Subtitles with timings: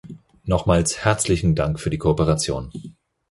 [0.45, 2.71] Nochmals herzlichen Dank für die Kooperation!